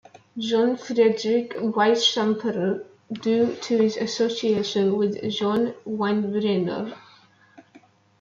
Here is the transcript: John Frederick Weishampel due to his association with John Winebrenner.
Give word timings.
John 0.35 0.77
Frederick 0.77 1.53
Weishampel 1.59 2.83
due 3.11 3.55
to 3.57 3.77
his 3.77 3.97
association 3.97 4.97
with 4.97 5.21
John 5.29 5.75
Winebrenner. 5.85 6.97